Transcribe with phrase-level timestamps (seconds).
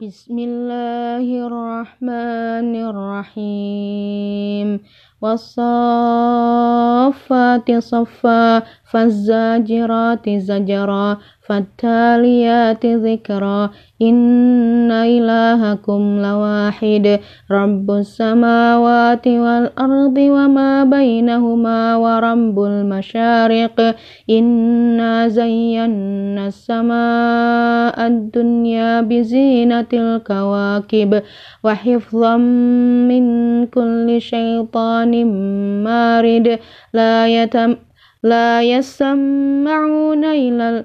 [0.00, 4.80] بسم الله الرحمن الرحيم
[5.22, 6.58] والصافات
[7.78, 8.62] صفا
[8.92, 13.70] فالزاجرات زجرا فالتاليات ذكرا
[14.02, 17.20] إن إلهكم لواحد
[17.50, 23.96] رب السماوات والأرض وما بينهما ورب المشارق
[24.30, 31.22] إنا زينا السماء الدنيا بزينة الكواكب
[31.64, 32.36] وحفظا
[33.10, 33.24] من
[33.66, 35.12] كل شيطان
[35.84, 36.58] مارد
[36.94, 37.76] لا يتم
[38.22, 40.84] لا يسمعون إلى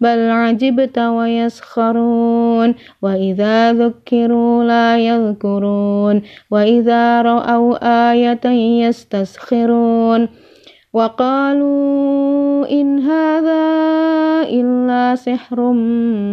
[0.00, 8.46] بل عجبت ويسخرون وإذا ذكروا لا يذكرون وإذا رأوا آية
[8.86, 10.28] يستسخرون
[10.92, 13.62] وقالوا إن هذا
[14.50, 15.72] إلا سحر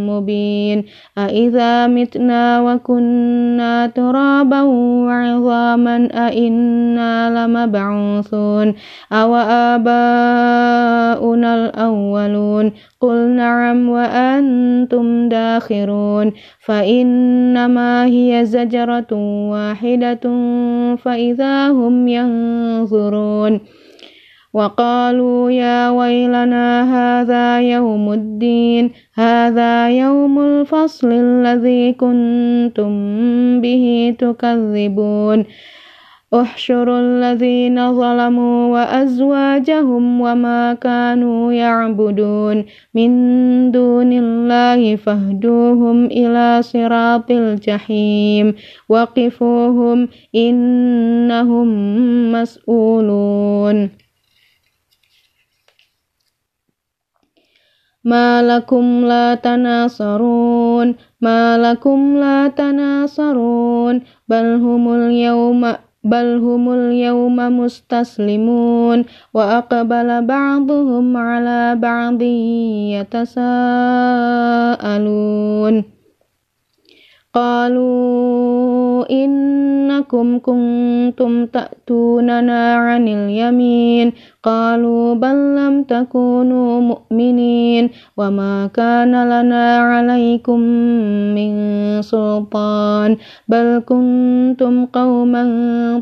[0.09, 0.85] مبين
[1.17, 4.61] أإذا متنا وكنا ترابا
[5.05, 8.73] وعظاما أإنا لمبعوثون
[9.11, 9.35] أو
[9.75, 16.31] آباؤنا الأولون قل نعم وأنتم داخرون
[16.65, 19.13] فإنما هي زجرة
[19.51, 20.25] واحدة
[20.95, 23.59] فإذا هم ينظرون
[24.53, 32.91] وقالوا يا ويلنا هذا يوم الدين هذا يوم الفصل الذي كنتم
[33.61, 35.45] به تكذبون.
[36.33, 42.65] احشروا الذين ظلموا وأزواجهم وما كانوا يعبدون.
[42.95, 43.11] من
[43.71, 48.53] دون الله فاهدوهم إلى صراط الجحيم.
[48.89, 51.67] وقفوهم إنهم
[52.31, 54.06] مسؤولون.
[58.07, 65.73] ما لكم لا تناصرون ما لكم لا تناصرون بل هم اليوم
[66.03, 72.21] بل هم اليوم مستسلمون وأقبل بعضهم على بعض
[72.95, 73.47] يتساءلون.
[77.33, 84.13] قالوا إنكم كنتم تأتوننا عن اليمين.
[84.43, 87.89] قالوا بل لم تكونوا مؤمنين.
[88.17, 90.59] وما كان لنا عليكم
[91.35, 91.51] من
[92.01, 93.17] سلطان.
[93.47, 95.43] بل كنتم قوما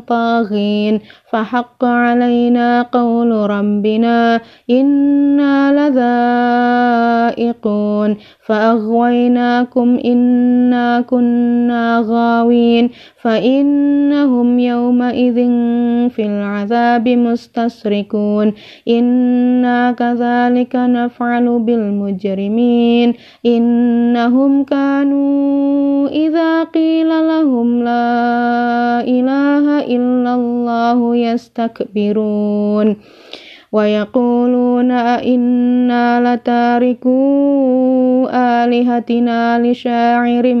[0.08, 1.00] طاغين.
[1.32, 7.85] فحق علينا قول ربنا إنا لذائقون.
[8.46, 12.90] فأغويناكم إنا كنا غاوين.
[13.22, 15.34] فإنهم يومئذ
[16.10, 18.52] في العذاب مستسركون
[18.88, 23.14] إنا كذلك نفعل بالمجرمين.
[23.46, 29.66] إنهم كانوا إذا قيل لهم لا إله
[29.96, 32.96] إلا الله يستكبرون.
[33.72, 37.16] ويقولون أئنا لتاركو
[38.32, 40.54] آلهتنا لشاعر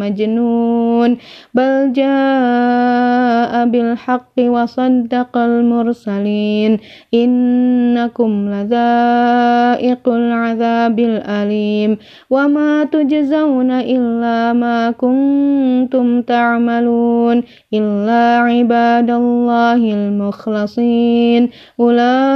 [0.00, 1.16] مجنون
[1.54, 6.78] بل جاء بالحق وصدق المرسلين
[7.14, 11.96] إنكم لذائق العذاب الأليم.
[12.30, 17.42] وما تجزون إلا ما كنتم تعملون
[17.74, 21.50] إلا عباد الله المخلصين.
[21.80, 22.35] أولئك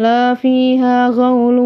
[0.00, 1.58] لا فيها غول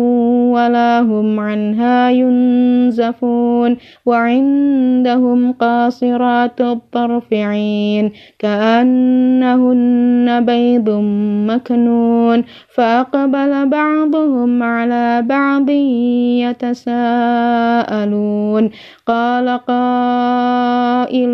[0.53, 3.77] ولا هم عنها ينزفون
[4.07, 10.91] وعندهم قاصرات الطرف عين كأنهن بيض
[11.51, 12.45] مكنون
[12.75, 15.71] فأقبل بعضهم على بعض
[16.91, 18.71] يتساءلون
[19.07, 21.33] قال قائل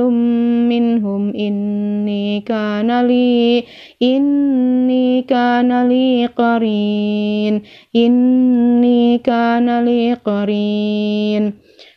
[0.68, 3.64] منهم إني إني كان لي
[4.02, 6.89] إني كان لي قرين
[7.96, 11.54] إني كان لي قرين.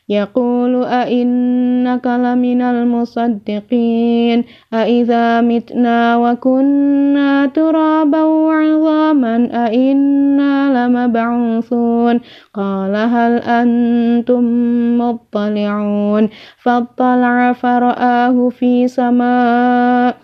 [0.09, 4.43] يقول أئنك لمن المصدقين.
[4.73, 12.19] أئذا متنا وكنا ترابا وعظاما أئنا لمبعوثون.
[12.53, 14.43] قال هل أنتم
[14.97, 16.29] مطلعون؟
[16.63, 20.15] فاطلع فرآه في سماء.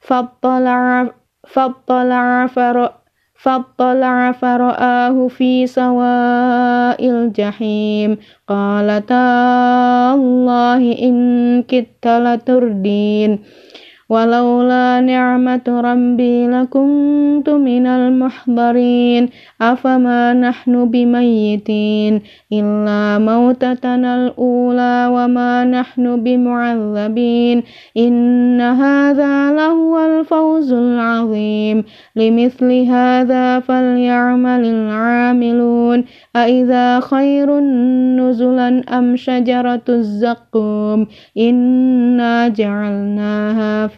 [0.00, 1.10] فاطلع
[1.48, 2.97] فاطلع فرآه
[3.38, 8.18] فاطلع فرآه في سواء الجحيم.
[8.48, 13.38] قال تالله إن كدت لتردين.
[14.08, 19.28] ولولا نعمة ربي لكنت من المحضرين.
[19.62, 22.22] أفما نحن بميتين؟
[22.52, 27.62] إلا موتتنا الأولى وما نحن بمعذبين.
[27.96, 31.84] إن هذا لهو الفوز العظيم.
[32.16, 36.04] لمثل هذا فليعمل العاملون.
[36.36, 41.06] أإذا خير نزلا أم شجرة الزقوم؟
[41.38, 43.97] إنا جعلناها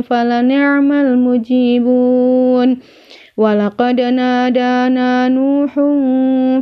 [0.00, 2.78] فلنعم المجيبون.
[3.36, 5.74] ولقد نادانا نوح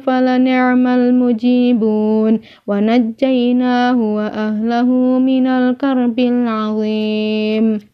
[0.06, 2.40] فلنعم المجيبون.
[2.66, 4.88] ونجيناه وأهله
[5.18, 7.93] من الكرب العظيم.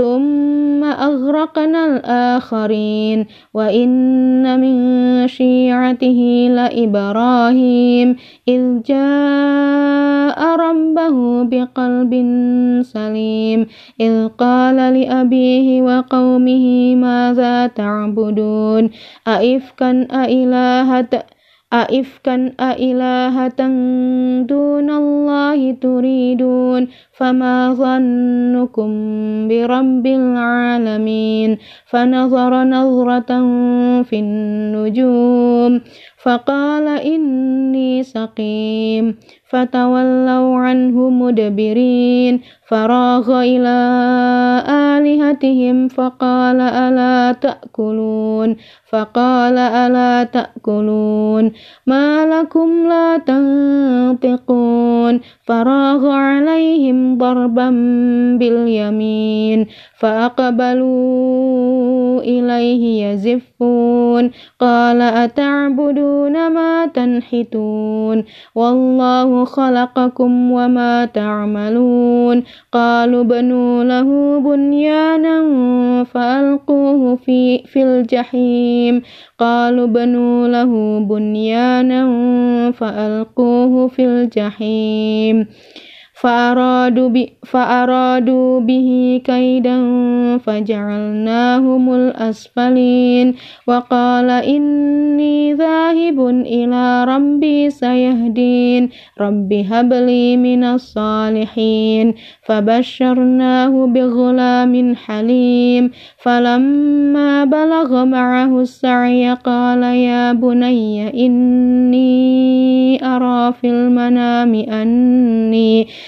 [0.00, 4.76] ثم أغرقنا الآخرين وإن من
[5.28, 6.20] شيعته
[6.50, 8.16] لإبراهيم
[8.48, 12.12] إذ جاء ربه بقلب
[12.82, 13.66] سليم
[14.00, 18.90] إذ قال لأبيه وقومه ماذا تعبدون؟
[19.28, 21.12] أئفكا أإلهة
[21.72, 23.60] أئفكا أإلهة
[24.42, 25.09] دون الله
[25.80, 28.90] تريدون فما ظنكم
[29.48, 33.30] برب العالمين فنظر نظرة
[34.02, 35.80] في النجوم
[36.22, 39.16] فقال إني سقيم
[39.50, 42.40] فتولوا عنه مدبرين.
[42.68, 43.78] فراغ إلى
[44.68, 48.56] آلهتهم فقال ألا تأكلون؟
[48.90, 51.52] فقال ألا تأكلون؟
[51.86, 55.20] ما لكم لا تنطقون.
[55.46, 57.70] فراغ عليهم ضربا
[58.38, 59.66] باليمين
[59.98, 61.40] فأقبلوا
[62.20, 64.30] إليه يزفون.
[64.60, 72.42] قال أتعبدون ما تنحتون؟ والله خلقكم وما تعملون
[72.72, 75.36] قالوا بنوا له بنيانا
[76.04, 79.02] فألقوه في, في الجحيم
[79.38, 82.02] قالوا بنوا له بنيانا
[82.70, 85.46] فألقوه في الجحيم
[86.20, 89.78] فأرادوا, فأرادوا به كيدا
[90.38, 93.34] فجعلناهم الأسفلين.
[93.66, 98.88] وقال إني ذاهب إلى ربي سيهدين.
[99.20, 102.14] رب هب لي من الصالحين.
[102.42, 105.90] فبشرناه بغلام حليم.
[106.18, 112.10] فلما بلغ معه السعي قال يا بني إني
[113.04, 115.86] أرى في المنام أني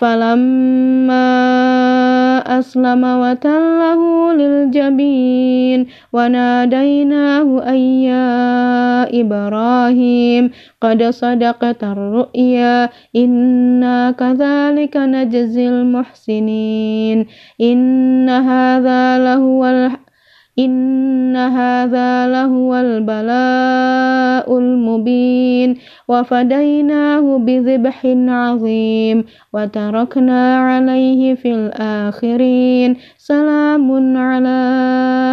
[0.00, 1.28] فلما
[2.58, 4.00] أسلم وتله
[4.32, 8.30] للجبين وناديناه أن يا
[9.20, 17.26] إبراهيم قد صدقت الرؤيا إنا كذلك نجزي المحسنين
[17.60, 19.60] إن هذا لهو
[20.58, 25.76] إن هذا لهو البلاء المبين.
[26.08, 32.96] وفديناه بذبح عظيم وتركنا عليه في الآخرين.
[33.18, 34.60] سلام على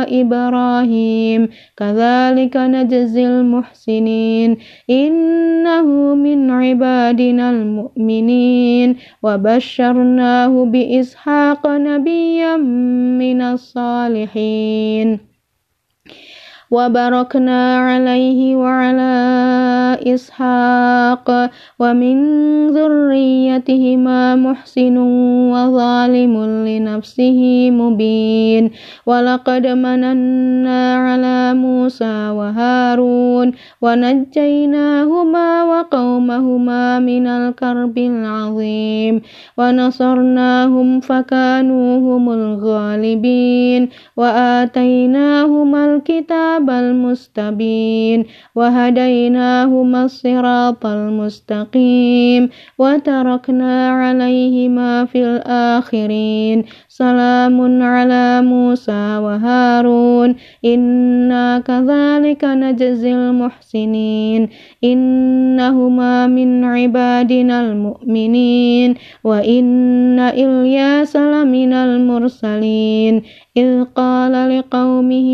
[0.10, 1.50] إبراهيم.
[1.78, 4.58] كذلك نجزي المحسنين.
[4.90, 8.96] إنه من عبادنا المؤمنين.
[9.24, 12.56] وبشرناه بإسحاق نبيا
[13.18, 15.17] من الصالحين.
[16.72, 19.16] وباركنا عليه وعلى
[20.08, 22.18] إسحاق ومن
[22.68, 24.98] ذريتهما محسن
[25.54, 26.34] وظالم
[26.68, 28.72] لنفسه مبين.
[29.06, 39.22] ولقد مننا على موسى وهارون ونجيناهما وقومهما من الكرب العظيم.
[39.58, 43.90] ونصرناهم فكانوا هم الغالبين.
[44.18, 48.25] وآتيناهما الكتاب المستبين
[48.56, 56.66] وهديناهما الصراط المستقيم وتركنا عليهما في الآخرين.
[56.98, 60.36] سلام على موسى وهارون.
[60.66, 64.50] إنا كذلك نجزي المحسنين.
[64.84, 68.96] إنهما من عبادنا المؤمنين.
[69.24, 73.22] وإن إلياس لمن المرسلين.
[73.58, 75.30] إذ قال لقومه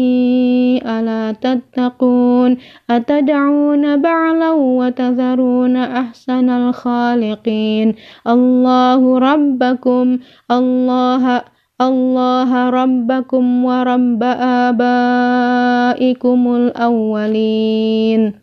[0.86, 2.58] ألا تتقون؟
[2.90, 7.96] أتدعون بعلا وتذرون أحسن الخالقين؟
[8.28, 10.20] الله ربكم.
[10.52, 11.53] الله
[11.88, 14.24] الله ربكم ورب
[14.68, 18.43] آبائكم الأولين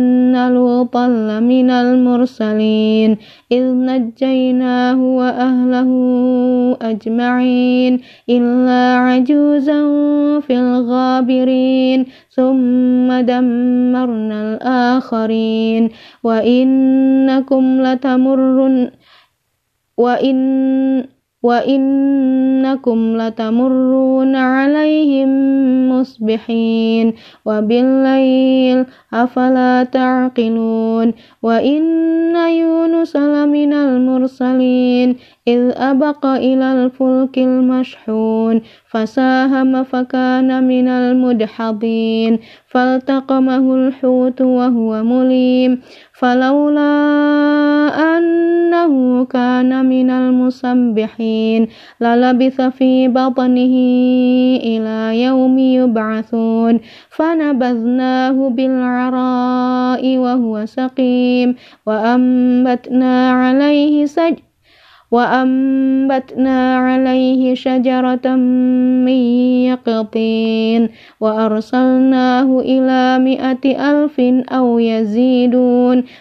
[0.35, 3.17] لوطا لمن المرسلين
[3.51, 5.89] إذ نجيناه وأهله
[6.81, 9.79] أجمعين إلا عجوزا
[10.39, 15.89] في الغابرين ثم دمرنا الآخرين
[16.23, 18.91] وإنكم لتمرن
[19.97, 20.41] وإن
[21.43, 25.29] وإنكم لتمرون عليهم
[25.89, 27.13] مصبحين
[27.45, 35.15] وبالليل أفلا تعقلون وإن يونس لمن المرسلين
[35.47, 45.81] إذ أبق إلى الفلك المشحون فساهم فكان من المدحضين فالتقمه الحوت وهو مليم
[46.13, 46.91] فلولا
[48.17, 48.80] أنه
[49.31, 51.67] كان من المسبحين.
[52.01, 53.75] للبث في بطنه
[54.63, 56.79] إلى يوم يبعثون.
[57.09, 61.55] فنبذناه بالعراء وهو سقيم.
[61.87, 64.39] وأنبتنا عليه سجد
[65.11, 68.35] وأنبتنا عليه شجرة
[69.05, 69.19] من
[69.67, 70.89] يقطين.
[71.21, 74.19] وأرسلناه إلى مائة ألف
[74.51, 76.03] أو يزيدون.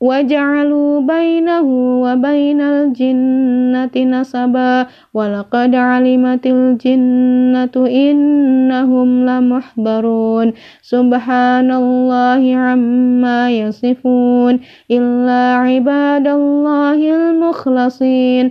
[0.00, 1.66] وجعلوا بينه
[2.02, 10.52] وبين الجنة نسبا ولقد علمت الجنة إنهم لمحضرون
[10.82, 18.50] سبحان الله عما يصفون إلا عباد الله المخلصين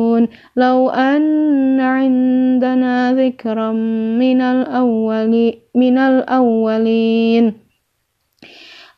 [0.55, 3.71] لو أن عندنا ذكرا
[4.21, 7.53] من الأولين من الأولين.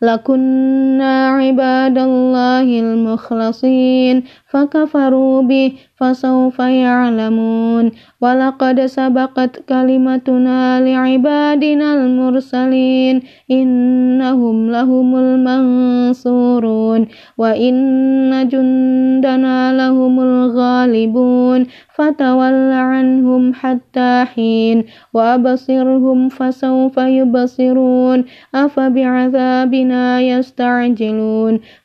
[0.02, 4.24] لكنا عباد الله المخلصين.
[4.54, 7.92] فكفروا به فسوف يعلمون.
[8.22, 17.08] ولقد سبقت كلمتنا لعبادنا المرسلين إنهم لهم المنصورون.
[17.38, 17.76] وإن
[18.48, 24.84] جندنا لهم الغالبون فتول عنهم حتى حين.
[25.14, 31.60] وأبصرهم فسوف يبصرون أفبعذابنا يستعجلون.